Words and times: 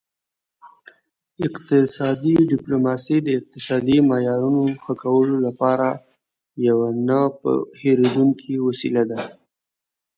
اقتصادي 1.45 2.35
ډیپلوماسي 2.51 3.17
د 3.23 3.27
اقتصادي 3.39 3.97
معیارونو 4.09 4.63
ښه 4.83 4.93
کولو 5.03 5.35
لپاره 5.47 5.87
یوه 6.67 6.87
نه 7.07 7.19
هیریدونکې 7.81 8.53
وسیله 8.67 9.03
ده 9.11 9.19